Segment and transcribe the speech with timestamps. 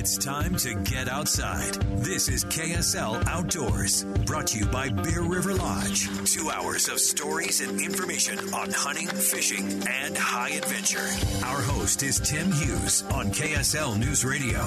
[0.00, 1.74] It's time to get outside.
[1.98, 6.08] This is KSL Outdoors, brought to you by Bear River Lodge.
[6.24, 11.06] Two hours of stories and information on hunting, fishing, and high adventure.
[11.44, 14.58] Our host is Tim Hughes on KSL News Radio.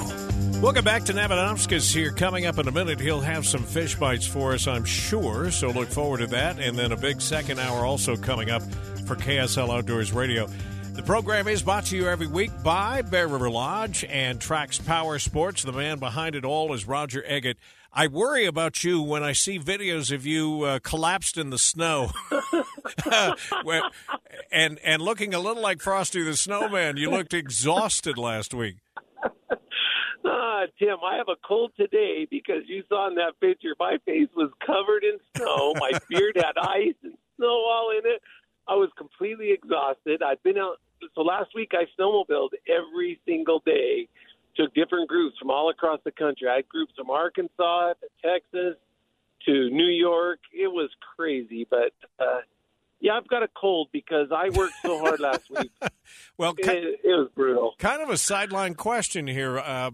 [0.62, 2.12] Welcome back to Navadomskis here.
[2.12, 5.50] Coming up in a minute, he'll have some fish bites for us, I'm sure.
[5.50, 6.60] So look forward to that.
[6.60, 8.62] And then a big second hour also coming up
[9.08, 10.48] for KSL Outdoors Radio.
[10.94, 15.18] The program is brought to you every week by Bear River Lodge and Trax Power
[15.18, 15.64] Sports.
[15.64, 17.56] The man behind it all is Roger Eggett.
[17.92, 22.12] I worry about you when I see videos of you uh, collapsed in the snow,
[24.52, 26.98] and and looking a little like Frosty the Snowman.
[26.98, 28.78] You looked exhausted last week.
[30.26, 34.30] Ah, Tim, I have a cold today because you saw in that picture my face
[34.36, 35.74] was covered in snow.
[35.78, 38.22] My beard had ice and snow all in it.
[38.68, 40.22] I was completely exhausted.
[40.24, 40.80] I'd been out
[41.16, 44.08] so last week I snowmobiled every single day.
[44.56, 46.48] Took different groups from all across the country.
[46.48, 48.78] I had groups from Arkansas to Texas
[49.46, 50.40] to New York.
[50.54, 52.42] It was crazy, but uh,
[53.00, 55.72] yeah, I've got a cold because I worked so hard last week.
[56.38, 57.74] well, it, it, was brutal.
[57.80, 59.58] Kind of a sideline question here.
[59.58, 59.92] Uh,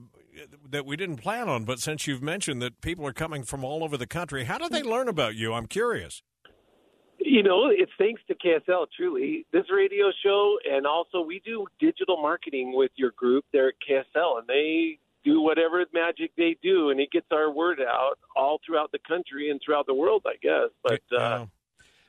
[0.70, 3.84] that we didn't plan on, but since you've mentioned that people are coming from all
[3.84, 5.54] over the country, how do they learn about you?
[5.54, 6.24] I'm curious.
[7.22, 9.46] You know, it's thanks to KSL, truly.
[9.52, 14.40] This radio show, and also we do digital marketing with your group there at KSL,
[14.40, 18.92] and they do whatever magic they do, and it gets our word out all throughout
[18.92, 20.70] the country and throughout the world, I guess.
[20.82, 21.46] But uh,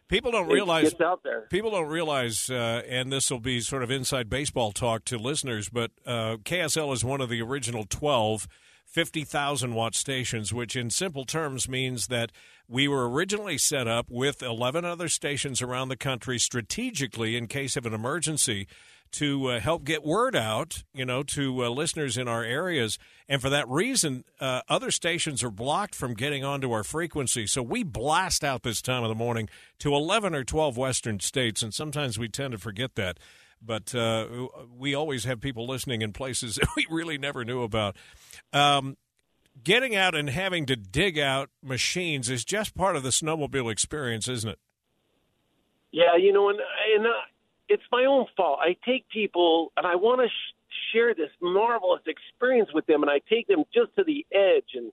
[0.09, 1.47] people don't realize out there.
[1.51, 5.69] People don't realize, uh, and this will be sort of inside baseball talk to listeners,
[5.69, 8.47] but uh, KSL is one of the original twelve
[8.91, 12.33] 50,000 watt stations, which in simple terms means that
[12.69, 17.77] we were originally set up with 11 other stations around the country strategically in case
[17.77, 18.67] of an emergency
[19.13, 22.99] to uh, help get word out, you know, to uh, listeners in our areas.
[23.29, 27.47] And for that reason, uh, other stations are blocked from getting onto our frequency.
[27.47, 29.49] So we blast out this time of the morning
[29.81, 33.19] to 11 or 12 western states, and sometimes we tend to forget that.
[33.63, 34.27] But uh,
[34.77, 37.97] we always have people listening in places that we really never knew about.
[38.53, 38.97] Um,
[39.63, 44.29] getting out and having to dig out machines is just part of the snowmobile experience,
[44.29, 44.59] isn't it?
[45.93, 46.59] Yeah, you know, and,
[46.97, 47.11] and uh,
[47.69, 48.61] it's my own fault.
[48.63, 53.11] I take people and I want to sh- share this marvelous experience with them, and
[53.11, 54.93] I take them just to the edge and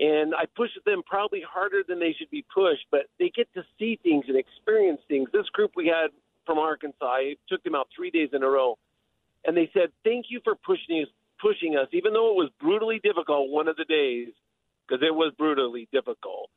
[0.00, 3.62] and I push them probably harder than they should be pushed, but they get to
[3.78, 5.28] see things and experience things.
[5.30, 6.08] This group we had
[6.46, 8.78] from Arkansas, I took them out three days in a row,
[9.44, 11.08] and they said, "Thank you for pushing us
[11.40, 14.28] pushing us, even though it was brutally difficult one of the days,
[14.86, 16.50] because it was brutally difficult.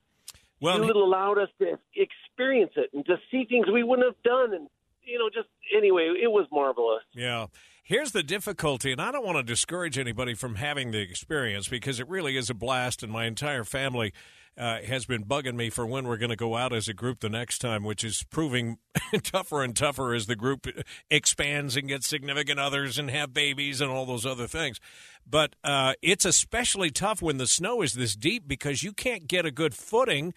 [0.62, 4.54] Well, it allowed us to experience it and to see things we wouldn't have done,
[4.54, 4.70] and
[5.04, 7.04] you know, just anyway, it was marvelous.
[7.14, 7.48] Yeah.
[7.86, 12.00] Here's the difficulty, and I don't want to discourage anybody from having the experience because
[12.00, 14.14] it really is a blast, and my entire family
[14.58, 17.20] uh, has been bugging me for when we're going to go out as a group
[17.20, 18.78] the next time, which is proving
[19.24, 20.68] tougher and tougher as the group
[21.10, 24.80] expands and gets significant others and have babies and all those other things.
[25.28, 29.46] But uh, it's especially tough when the snow is this deep because you can't get
[29.46, 30.34] a good footing.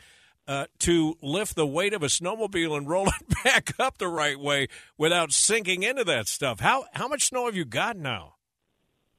[0.49, 4.39] Uh, to lift the weight of a snowmobile and roll it back up the right
[4.39, 6.61] way without sinking into that stuff.
[6.61, 8.36] How how much snow have you got now?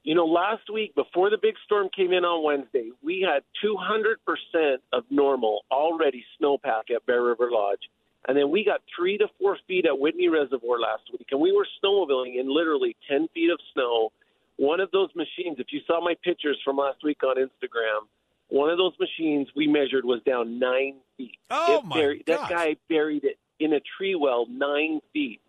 [0.04, 4.76] You know, last week before the big storm came in on Wednesday, we had 200%
[4.92, 7.90] of normal already snowpack at Bear River Lodge.
[8.26, 11.26] And then we got three to four feet at Whitney Reservoir last week.
[11.30, 14.10] And we were snowmobiling in literally 10 feet of snow.
[14.56, 18.06] One of those machines, if you saw my pictures from last week on Instagram,
[18.48, 21.38] one of those machines we measured was down nine feet.
[21.50, 25.40] Oh, my buried, That guy buried it in a tree well nine feet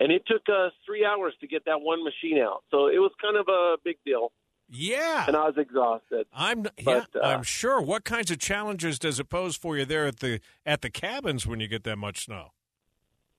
[0.00, 2.64] and it took us three hours to get that one machine out.
[2.70, 4.32] So it was kind of a big deal.
[4.72, 6.26] Yeah, and I was exhausted.
[6.32, 7.82] I'm but, yeah, uh, I'm sure.
[7.82, 11.44] What kinds of challenges does it pose for you there at the at the cabins
[11.44, 12.52] when you get that much snow?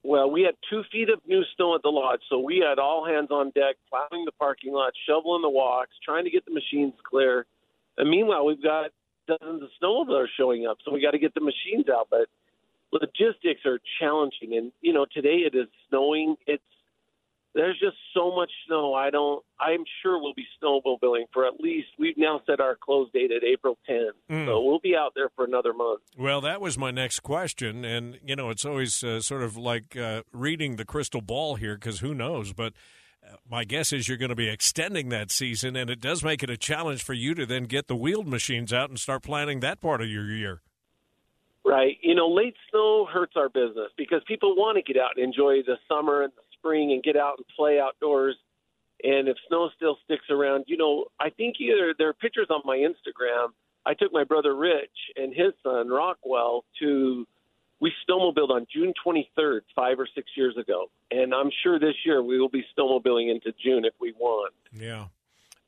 [0.04, 3.06] Well, we had two feet of new snow at the lodge, so we had all
[3.06, 6.96] hands on deck, plowing the parking lot, shoveling the walks, trying to get the machines
[7.10, 7.46] clear.
[7.98, 8.92] And meanwhile, we've got
[9.28, 12.08] dozens of snowmobilers showing up, so we got to get the machines out.
[12.10, 12.28] But
[12.92, 16.36] logistics are challenging, and you know today it is snowing.
[16.48, 16.64] It's
[17.54, 18.94] there's just so much snow.
[18.94, 19.44] I don't.
[19.60, 21.90] I'm sure we'll be snowmobiling for at least.
[22.00, 24.46] We've now set our close date at April 10th, Mm.
[24.46, 26.02] so we'll be out there for another month.
[26.18, 29.98] Well, that was my next question, and you know, it's always uh, sort of like
[29.98, 32.54] uh, reading the crystal ball here because who knows?
[32.54, 32.72] But
[33.22, 36.44] uh, my guess is you're going to be extending that season, and it does make
[36.44, 39.60] it a challenge for you to then get the wheeled machines out and start planning
[39.60, 40.62] that part of your year.
[41.64, 41.98] Right.
[42.02, 45.62] You know, late snow hurts our business because people want to get out and enjoy
[45.62, 48.36] the summer and the spring and get out and play outdoors.
[49.04, 52.62] And if snow still sticks around, you know, I think either there are pictures on
[52.66, 53.50] my Instagram.
[53.86, 57.28] I took my brother Rich and his son Rockwell to
[57.80, 62.22] we snowmobiled on June 23rd, five or six years ago, and I'm sure this year
[62.22, 64.54] we will be snowmobiling into June if we want.
[64.72, 65.08] Yeah.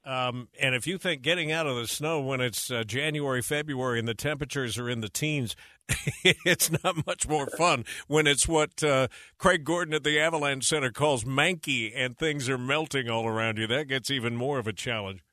[0.05, 3.99] Um, and if you think getting out of the snow when it's uh, January, February,
[3.99, 5.55] and the temperatures are in the teens,
[6.23, 9.07] it's not much more fun when it's what uh,
[9.37, 13.67] Craig Gordon at the Avalanche Center calls manky and things are melting all around you.
[13.67, 15.23] That gets even more of a challenge.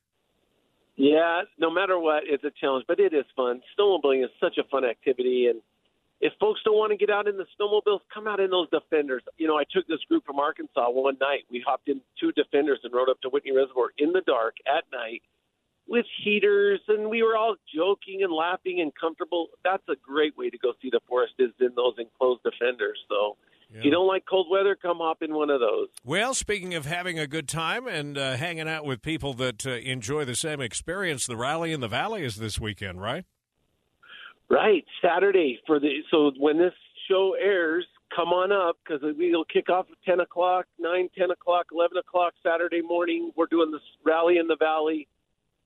[0.96, 3.62] Yeah, no matter what, it's a challenge, but it is fun.
[3.78, 5.62] Snowmobiling is such a fun activity, and
[6.20, 9.22] if folks don't want to get out in the snowmobiles, come out in those Defenders.
[9.38, 11.44] You know, I took this group from Arkansas one night.
[11.50, 14.84] We hopped in two Defenders and rode up to Whitney Reservoir in the dark at
[14.92, 15.22] night
[15.88, 19.48] with heaters, and we were all joking and laughing and comfortable.
[19.64, 22.98] That's a great way to go see the forest is in those enclosed Defenders.
[23.08, 23.36] So.
[23.72, 25.86] If you don't like cold weather, come hop in one of those.
[26.04, 29.70] Well, speaking of having a good time and uh, hanging out with people that uh,
[29.70, 33.24] enjoy the same experience, the rally in the valley is this weekend, right?
[34.50, 36.72] Right, Saturday for the so when this
[37.08, 41.66] show airs, come on up because we'll kick off at ten o'clock, nine, ten o'clock,
[41.72, 43.30] eleven o'clock Saturday morning.
[43.36, 45.06] We're doing this rally in the valley.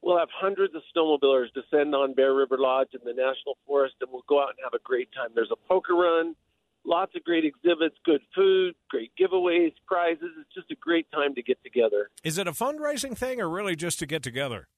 [0.02, 4.10] We'll have hundreds of snowmobilers descend on Bear River Lodge in the National Forest, and
[4.12, 5.30] we'll go out and have a great time.
[5.34, 6.36] There's a poker run,
[6.84, 10.28] lots of great exhibits, good food, great giveaways, prizes.
[10.38, 12.10] It's just a great time to get together.
[12.22, 14.68] Is it a fundraising thing or really just to get together?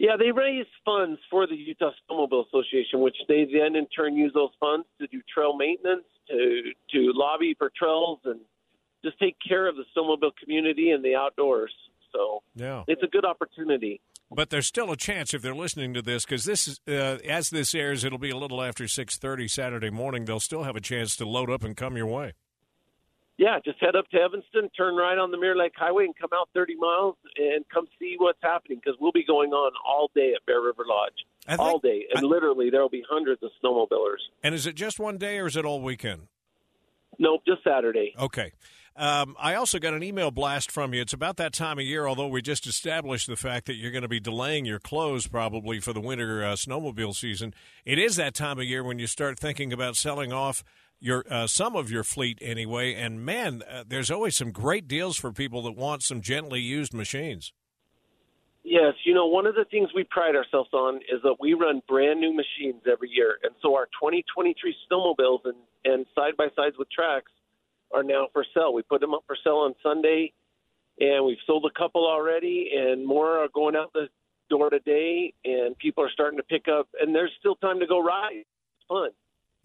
[0.00, 4.32] Yeah, they raise funds for the Utah Snowmobile Association, which they then in turn use
[4.32, 6.62] those funds to do trail maintenance, to
[6.92, 8.40] to lobby for trails, and
[9.04, 11.70] just take care of the snowmobile community and the outdoors.
[12.12, 12.84] So Yeah.
[12.88, 14.00] it's a good opportunity.
[14.30, 17.50] But there's still a chance if they're listening to this because this is uh, as
[17.50, 20.24] this airs, it'll be a little after six thirty Saturday morning.
[20.24, 22.32] They'll still have a chance to load up and come your way.
[23.40, 26.28] Yeah, just head up to Evanston, turn right on the Mirror Lake Highway, and come
[26.34, 30.34] out 30 miles and come see what's happening because we'll be going on all day
[30.36, 31.14] at Bear River Lodge,
[31.48, 34.18] think- all day, and literally there will be hundreds of snowmobilers.
[34.42, 36.28] And is it just one day or is it all weekend?
[37.18, 38.14] Nope, just Saturday.
[38.20, 38.52] Okay.
[38.94, 41.00] Um, I also got an email blast from you.
[41.00, 44.02] It's about that time of year, although we just established the fact that you're going
[44.02, 47.54] to be delaying your close probably for the winter uh, snowmobile season.
[47.86, 50.62] It is that time of year when you start thinking about selling off
[51.00, 52.94] your uh, some of your fleet anyway.
[52.94, 56.94] And man, uh, there's always some great deals for people that want some gently used
[56.94, 57.52] machines.
[58.62, 61.80] Yes, you know, one of the things we pride ourselves on is that we run
[61.88, 63.38] brand new machines every year.
[63.42, 67.32] And so our 2023 snowmobiles and, and side by sides with tracks
[67.92, 68.74] are now for sale.
[68.74, 70.32] We put them up for sale on Sunday,
[71.00, 74.08] and we've sold a couple already, and more are going out the
[74.50, 76.88] door today, and people are starting to pick up.
[77.00, 78.44] And there's still time to go ride.
[78.44, 79.10] It's fun.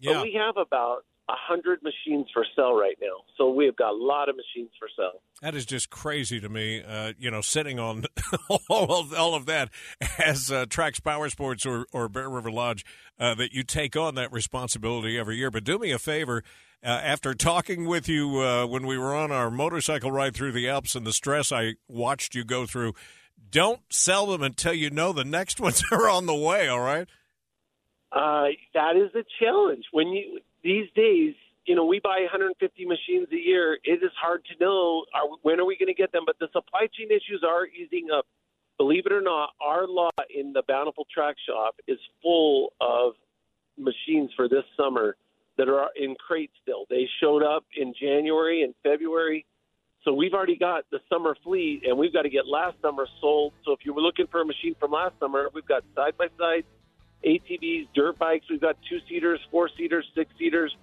[0.00, 0.14] Yeah.
[0.14, 3.24] But we have about a hundred machines for sale right now.
[3.36, 5.20] So we have got a lot of machines for sale.
[5.42, 6.82] That is just crazy to me.
[6.86, 8.04] Uh, you know, sitting on
[8.70, 9.70] all of, all of that
[10.18, 12.84] as uh, Trax Power Sports or, or Bear River Lodge,
[13.18, 15.50] uh, that you take on that responsibility every year.
[15.50, 16.44] But do me a favor.
[16.84, 20.68] Uh, after talking with you uh, when we were on our motorcycle ride through the
[20.68, 22.94] Alps and the stress I watched you go through,
[23.50, 26.68] don't sell them until you know the next ones are on the way.
[26.68, 27.08] All right?
[28.12, 29.84] Uh, that is a challenge.
[29.90, 33.78] When you these days, you know, we buy 150 machines a year.
[33.84, 36.24] It is hard to know are, when are we going to get them.
[36.26, 38.26] But the supply chain issues are easing up.
[38.76, 43.14] Believe it or not, our lot in the Bountiful Track Shop is full of
[43.78, 45.16] machines for this summer
[45.56, 46.84] that are in crates still.
[46.90, 49.46] They showed up in January and February.
[50.04, 53.54] So we've already got the summer fleet, and we've got to get last summer sold.
[53.64, 56.26] So if you were looking for a machine from last summer, we've got side by
[56.38, 56.64] side
[57.24, 58.46] ATVs, dirt bikes.
[58.50, 60.74] We've got two seaters, four seaters, six seaters.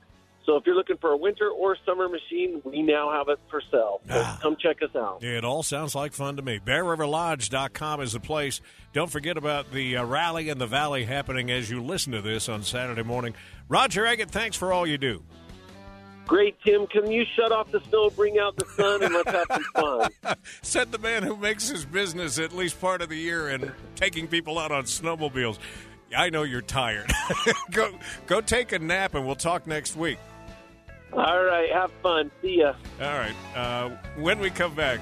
[0.46, 3.62] So if you're looking for a winter or summer machine, we now have it for
[3.72, 4.02] sale.
[4.10, 4.40] So Ah.
[4.42, 5.24] come check us out.
[5.24, 6.60] It all sounds like fun to me.
[6.60, 8.60] BearRiverLodge.com is the place.
[8.92, 12.50] Don't forget about the uh, rally in the valley happening as you listen to this
[12.50, 13.36] on Saturday morning.
[13.70, 15.24] Roger Eggett, thanks for all you do.
[16.28, 16.88] Great, Tim.
[16.88, 19.64] Can you shut off the snow, bring out the sun, and let's have some
[20.24, 20.38] fun?
[20.62, 24.28] Said the man who makes his business at least part of the year and taking
[24.28, 25.58] people out on snowmobiles.
[26.16, 27.12] I know you're tired.
[27.72, 27.92] go
[28.28, 30.20] go take a nap and we'll talk next week.
[31.14, 31.72] All right.
[31.72, 32.32] Have fun.
[32.42, 32.74] See ya.
[33.00, 33.36] All right.
[33.56, 35.00] Uh, when we come back,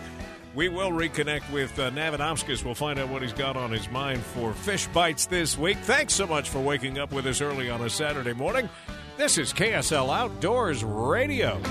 [0.53, 2.65] we will reconnect with uh, Navadomskis.
[2.65, 5.77] We'll find out what he's got on his mind for fish bites this week.
[5.77, 8.69] Thanks so much for waking up with us early on a Saturday morning.
[9.17, 11.61] This is KSL Outdoors Radio.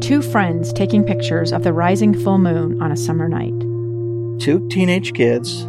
[0.00, 3.54] Two friends taking pictures of the rising full moon on a summer night.
[4.40, 5.68] Two teenage kids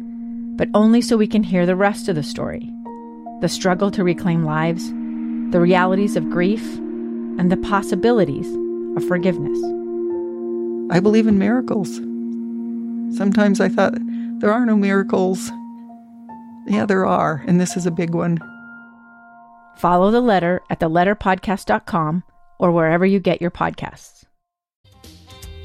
[0.61, 2.71] but only so we can hear the rest of the story
[3.41, 4.87] the struggle to reclaim lives,
[5.51, 6.63] the realities of grief,
[7.39, 8.45] and the possibilities
[8.95, 9.57] of forgiveness.
[10.95, 11.95] I believe in miracles.
[13.17, 13.95] Sometimes I thought
[14.39, 15.49] there are no miracles.
[16.67, 18.39] Yeah, there are, and this is a big one.
[19.77, 22.23] Follow the letter at theletterpodcast.com
[22.59, 24.25] or wherever you get your podcasts.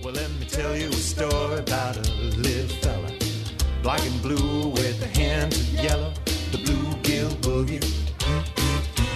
[0.03, 2.15] Well, let me tell you a story about a little fella,
[3.87, 6.12] black and blue with a hand of yellow,
[6.50, 7.81] the bluegill boogie.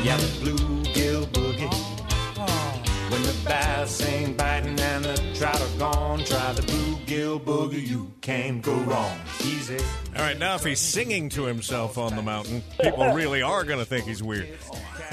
[0.04, 3.10] Yeah, the bluegill boogie.
[3.10, 7.84] When the bass ain't biting and the trout are gone, try the bluegill boogie.
[7.84, 9.18] You can't go wrong.
[9.40, 9.76] Easy.
[10.14, 13.80] All right, now if he's singing to himself on the mountain, people really are going
[13.80, 14.56] to think he's weird.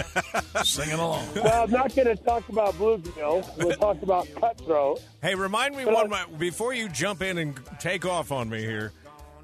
[0.64, 1.30] Singing along.
[1.34, 3.58] Well, I'm not going to talk about bluegill.
[3.58, 5.02] We'll talk about cutthroat.
[5.24, 8.94] Hey, remind me one mo- before you jump in and take off on me here.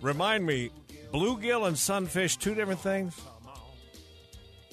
[0.03, 0.69] Remind me,
[1.13, 3.19] bluegill and sunfish, two different things.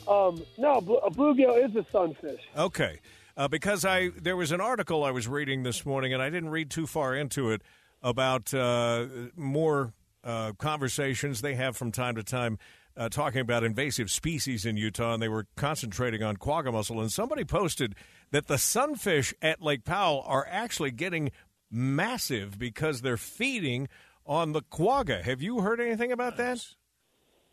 [0.09, 2.41] Um, no, bl- a bluegill is a sunfish.
[2.57, 2.99] Okay,
[3.37, 6.49] uh, because I there was an article I was reading this morning, and I didn't
[6.49, 7.63] read too far into it
[8.03, 9.07] about uh,
[9.37, 9.93] more
[10.25, 12.59] uh, conversations they have from time to time.
[12.97, 17.01] Uh, talking about invasive species in Utah, and they were concentrating on quagga mussel.
[17.01, 17.95] And somebody posted
[18.33, 21.31] that the sunfish at Lake Powell are actually getting
[21.71, 23.89] massive because they're feeding
[24.31, 25.23] on the quagga.
[25.25, 26.65] Have you heard anything about that?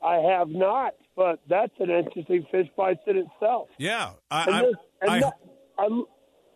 [0.02, 3.68] I have not, but that's an interesting fish bites in itself.
[3.80, 5.34] Yeah, I, And, I, this, and I- that-
[5.80, 6.02] I,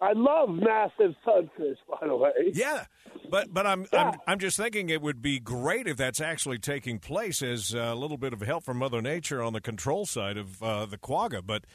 [0.02, 2.32] I love massive sunfish, by the way.
[2.54, 2.86] Yeah,
[3.30, 4.10] but but I'm, Yeah.
[4.10, 7.94] I'm I'm just thinking it would be great if that's actually taking place as a
[7.94, 11.42] little bit of help from Mother Nature on the control side of uh, the quagga,
[11.42, 11.66] but.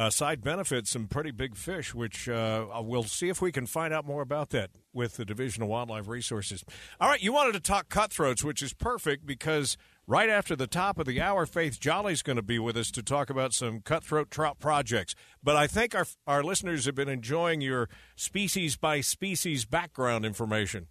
[0.00, 3.92] Uh, side benefits some pretty big fish, which uh, we'll see if we can find
[3.92, 6.64] out more about that with the Division of Wildlife Resources.
[6.98, 9.76] All right, you wanted to talk cutthroats, which is perfect because
[10.06, 13.02] right after the top of the hour, Faith Jolley's going to be with us to
[13.02, 15.14] talk about some cutthroat trout projects.
[15.44, 20.86] But I think our our listeners have been enjoying your species by species background information.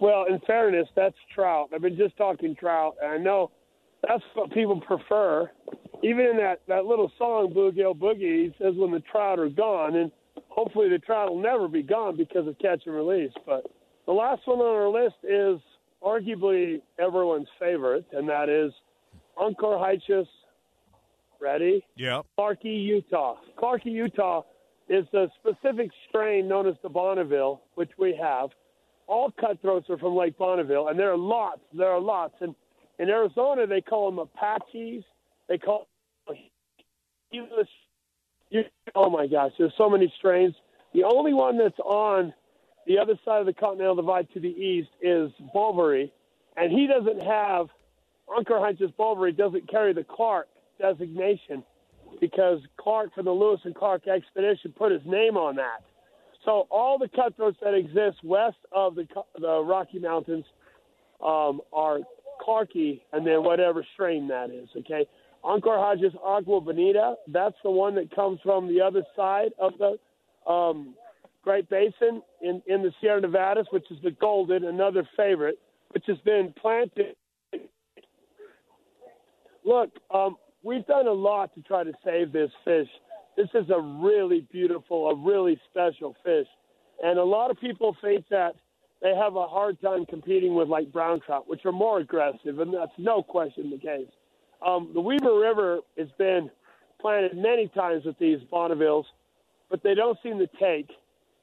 [0.00, 1.68] Well, in fairness, that's trout.
[1.74, 3.50] I've been just talking trout, and I know
[4.08, 5.50] that's what people prefer.
[6.02, 9.48] Even in that, that little song, Bluegill oh, Boogie, he says when the trout are
[9.48, 10.12] gone, and
[10.48, 13.32] hopefully the trout will never be gone because of catch and release.
[13.44, 13.64] But
[14.06, 15.60] the last one on our list is
[16.02, 18.72] arguably everyone's favorite, and that is
[19.36, 20.26] Oncorhynchus.
[21.40, 21.84] Ready?
[21.96, 22.22] Yeah.
[22.36, 23.36] Clarkii, Utah.
[23.56, 24.42] Clarkii, Utah
[24.88, 28.50] is a specific strain known as the Bonneville, which we have.
[29.06, 31.60] All cutthroats are from Lake Bonneville, and there are lots.
[31.72, 32.34] There are lots.
[32.40, 32.54] And
[32.98, 35.04] in Arizona, they call them Apaches.
[35.48, 35.88] They call
[37.32, 37.68] English.
[38.94, 40.54] Oh my gosh, there's so many strains.
[40.94, 42.32] The only one that's on
[42.86, 46.10] the other side of the Continental Divide to the east is Bouvieri,
[46.56, 47.66] and he doesn't have
[48.28, 50.48] Oncorhynchus Bouvieri doesn't carry the Clark
[50.80, 51.62] designation
[52.20, 55.82] because Clark from the Lewis and Clark expedition put his name on that.
[56.44, 59.06] So all the cutthroats that exist west of the
[59.38, 60.46] the Rocky Mountains
[61.22, 61.98] um, are
[62.46, 64.68] Clarkii, and then whatever strain that is.
[64.78, 65.06] Okay,
[65.44, 70.94] Oncorhynchus Agua Bonita, that's the one that comes from the other side of the um,
[71.42, 75.58] Great Basin in in the Sierra Nevadas, which is the golden, another favorite,
[75.90, 77.16] which has been planted.
[79.64, 82.88] Look, um, we've done a lot to try to save this fish.
[83.36, 86.46] This is a really beautiful, a really special fish.
[87.02, 88.54] And a lot of people think that
[89.00, 92.74] they have a hard time competing with like brown trout, which are more aggressive, and
[92.74, 94.08] that's no question the case.
[94.66, 96.50] Um, the Weber River has been
[97.00, 99.04] planted many times with these Bonnevilles,
[99.70, 100.90] but they don't seem to take.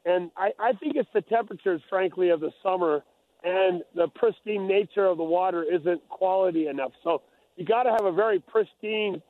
[0.05, 3.03] And I, I think it's the temperatures, frankly, of the summer
[3.43, 6.91] and the pristine nature of the water isn't quality enough.
[7.03, 7.21] So
[7.55, 9.21] you got to have a very pristine,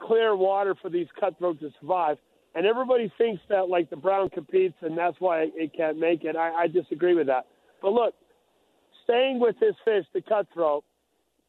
[0.00, 2.18] clear water for these cutthroats to survive.
[2.54, 6.36] and everybody thinks that like the brown competes and that's why it can't make it.
[6.36, 7.46] I, I disagree with that.
[7.80, 8.14] But look,
[9.04, 10.84] staying with this fish, the cutthroat,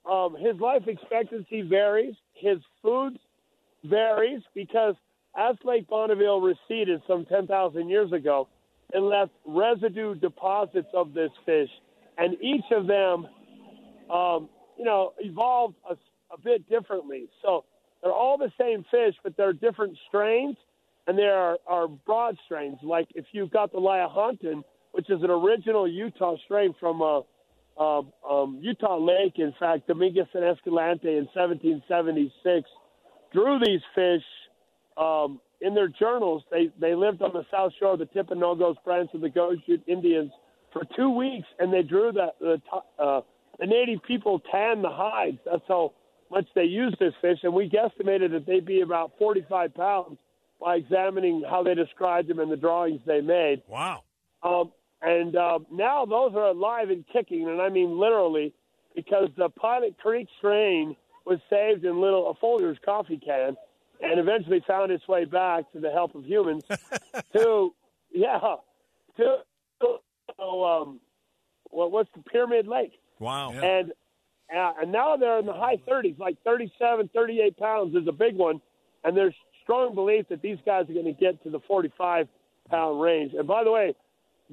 [0.09, 2.15] um, his life expectancy varies.
[2.33, 3.17] His food
[3.83, 4.95] varies because
[5.35, 8.47] as Lake Bonneville receded some 10,000 years ago,
[8.93, 11.69] it left residue deposits of this fish,
[12.17, 13.27] and each of them,
[14.11, 15.93] um, you know, evolved a,
[16.31, 17.27] a bit differently.
[17.41, 17.65] So
[18.01, 20.57] they're all the same fish, but they're different strains,
[21.07, 22.77] and there are, are broad strains.
[22.83, 27.21] Like if you've got the Lahontan, which is an original Utah strain from uh,
[27.77, 32.69] um, um, Utah Lake, in fact, Dominguez and Escalante in 1776
[33.31, 34.23] drew these fish
[34.97, 36.43] um, in their journals.
[36.51, 40.31] They they lived on the south shore of the Timpanogos branch of the Goshute Indians
[40.71, 42.61] for two weeks, and they drew that the
[42.99, 43.21] uh,
[43.59, 45.39] the native people tanned the hides.
[45.45, 45.93] That's how
[46.29, 50.17] much they used this fish, and we guesstimated that they'd be about 45 pounds
[50.59, 53.61] by examining how they described them in the drawings they made.
[53.67, 54.03] Wow.
[54.41, 54.71] Um,
[55.03, 58.53] and uh, now those are alive and kicking, and I mean literally,
[58.95, 60.95] because the Pilot Creek strain
[61.25, 63.55] was saved in little a Folgers coffee can,
[64.01, 66.63] and eventually found its way back to the help of humans
[67.33, 67.73] to
[68.11, 68.39] yeah
[69.17, 69.37] to
[69.81, 70.99] so, um
[71.69, 72.93] what what's the Pyramid Lake?
[73.19, 73.51] Wow.
[73.51, 73.91] And
[74.55, 78.35] uh, and now they're in the high 30s, like 37, 38 pounds is a big
[78.35, 78.61] one,
[79.03, 79.33] and there's
[79.63, 82.27] strong belief that these guys are going to get to the 45
[82.69, 83.33] pound range.
[83.33, 83.95] And by the way,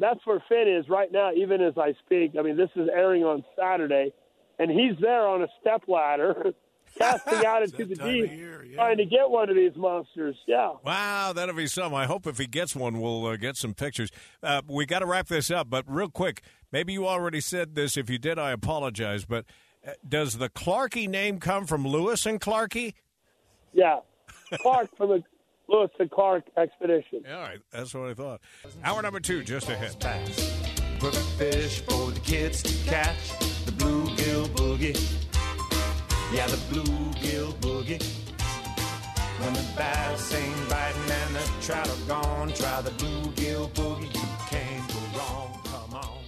[0.00, 2.32] that's where Finn is right now, even as I speak.
[2.38, 4.12] I mean, this is airing on Saturday,
[4.58, 6.52] and he's there on a step ladder,
[6.98, 8.76] casting out into the deep, year, yeah.
[8.76, 10.36] trying to get one of these monsters.
[10.46, 10.72] Yeah.
[10.84, 11.94] Wow, that'll be some.
[11.94, 14.10] I hope if he gets one, we'll uh, get some pictures.
[14.42, 16.42] Uh, we got to wrap this up, but real quick,
[16.72, 17.96] maybe you already said this.
[17.96, 19.26] If you did, I apologize.
[19.26, 19.44] But
[19.86, 22.94] uh, does the Clarkey name come from Lewis and Clarkey?
[23.72, 24.00] Yeah.
[24.60, 25.22] Clark from the
[25.70, 27.22] Lewis and Clark expedition.
[27.32, 28.40] All right, that's what I thought.
[28.82, 29.94] Hour number two, just ahead.
[30.98, 33.38] Perfect fish for the kids to catch.
[33.64, 34.96] The bluegill boogie.
[36.34, 38.02] Yeah, the bluegill boogie.
[39.40, 44.12] When the bass ain't biting and the trout are gone, try the bluegill boogie.
[44.12, 45.60] You can't go wrong.
[45.64, 46.18] Come on.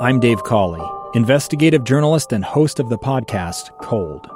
[0.00, 4.35] I'm Dave Cawley, investigative journalist and host of the podcast Cold.